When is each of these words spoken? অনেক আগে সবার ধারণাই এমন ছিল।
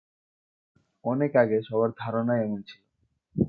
অনেক 1.05 1.31
আগে 1.35 1.57
সবার 1.61 1.89
ধারণাই 1.97 2.39
এমন 2.41 2.59
ছিল। 2.61 2.81